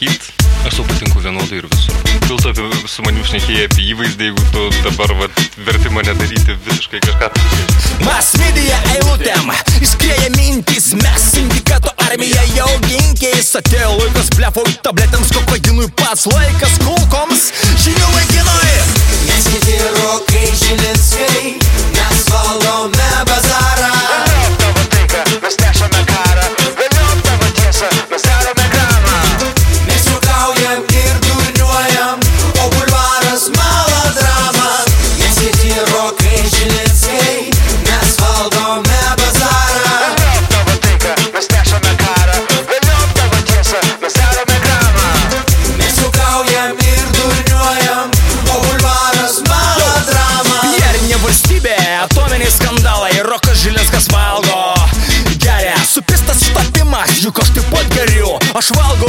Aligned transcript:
pasakyti, 0.00 0.32
aš 0.66 0.74
tau 0.76 0.84
patinku 0.84 1.20
vienodai 1.20 1.58
ir 1.60 1.66
visur. 1.68 1.94
Dėl 2.26 2.38
to 2.40 2.50
apie, 2.50 2.88
su 2.88 3.02
manim 3.04 3.24
šnekėjai 3.24 3.66
apie 3.68 3.84
įvaizdį, 3.92 4.30
jeigu 4.30 4.44
tu 4.52 4.62
dabar 4.84 5.12
vat, 5.20 5.42
verti 5.66 5.92
mane 5.92 6.14
daryti 6.14 6.56
visiškai 6.66 7.00
kažką. 7.04 7.28
Mas 8.04 8.32
media 8.40 8.78
eilutėm 8.94 9.50
Iškrėja 9.84 10.30
mintys 10.36 10.92
Mes 10.96 11.26
sindikato 11.34 11.92
armija 12.06 12.42
jau 12.56 12.68
ginkiais 12.86 13.50
Atėjo 13.60 13.92
laikas 13.98 14.30
blefoj 14.36 14.72
tabletėms 14.84 15.32
Kokainui 15.36 15.90
pats 16.00 16.26
laikas 16.30 16.78
kulkoms 16.80 16.99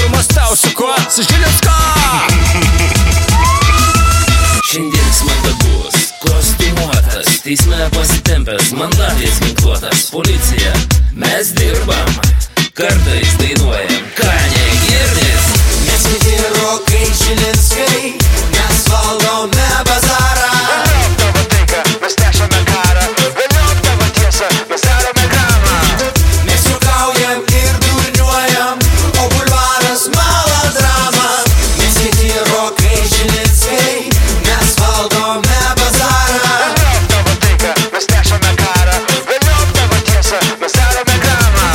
Ir 0.00 0.08
mastau 0.10 0.56
su 0.56 0.74
kuo? 0.74 0.94
Su 1.10 1.22
Žilinsko 1.22 1.76
Šiandien 4.70 5.06
jis 5.06 5.22
mandagus, 5.26 5.96
kostiumuotas, 6.22 7.40
teisme 7.44 7.88
pasitempęs, 7.96 8.70
mandatais 8.78 9.40
ginkluotas, 9.42 10.04
policija, 10.14 10.72
mes 11.12 11.50
dirbam, 11.58 12.12
kartais 12.78 13.34
dainuojam, 13.40 14.04
ką 14.14 14.30
negirdės. 14.54 15.48
Mes 15.88 16.06
kiti 16.12 16.36
rokai 16.54 17.08
žilinskai, 17.24 17.89
valdome 35.00 35.60
bazarą. 35.80 36.54
Tavo 37.08 37.32
taiką, 37.42 37.72
mes 37.92 38.06
nešame 38.12 38.52
karą, 38.62 38.96
vėliau 39.28 39.62
tavo 39.76 40.00
tiesą, 40.08 40.40
mes 40.60 40.72
darome 40.76 41.16
gramą. 41.24 41.68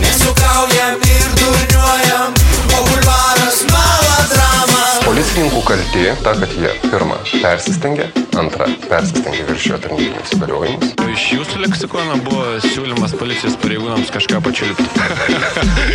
Mes 0.00 0.22
juokaujam 0.24 1.04
ir 1.10 1.28
durniuojam, 1.40 2.38
o 2.76 2.80
bulvaras 2.88 3.60
melodrama. 3.72 4.80
Policininkų 5.04 5.60
kaltė 5.68 6.06
ta, 6.24 6.36
kad 6.40 6.56
jie 6.56 6.72
pirmą 6.88 7.20
persistengė, 7.34 8.08
antrą 8.40 8.70
persistengė 8.88 9.44
viršijo 9.50 9.82
tarnybinius 9.84 10.36
įgaliojimus. 10.38 10.96
Iš 11.14 11.28
jūsų 11.36 11.66
leksikono 11.66 12.16
buvo 12.24 12.56
siūlymas 12.64 13.12
policijos 13.20 13.60
pareigūnams 13.62 14.14
kažką 14.14 14.40
pačiulpti. 14.48 14.88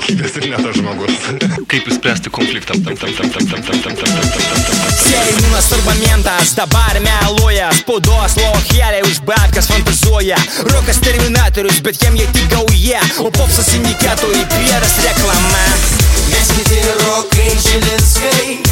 aplinkybės 0.00 0.36
ir 0.40 0.46
ne 0.50 0.58
tas 0.64 0.76
žmogus. 0.78 1.16
Kaip 1.68 1.88
įspręsti 1.90 2.32
konfliktą? 2.32 2.76
Sėdinimas 5.00 5.68
arba 5.76 5.94
mentas, 6.00 6.54
dabar 6.56 7.00
meluoja, 7.04 7.70
spaudos 7.76 8.38
loheliai 8.40 9.04
už 9.04 9.20
babkas 9.28 9.68
fantazuoja, 9.70 10.40
rokas 10.72 11.02
terminatorius, 11.04 11.82
bet 11.84 12.00
jam 12.02 12.16
jie 12.16 12.28
tik 12.32 12.48
gauja, 12.54 13.04
o 13.20 13.30
popsas 13.30 13.74
indikatoriai, 13.76 14.48
pieras 14.56 14.96
reklama. 15.04 15.64
Mes 16.32 16.52
kiti 16.56 16.82
rokai, 17.04 17.50
žilinskai. 17.68 18.69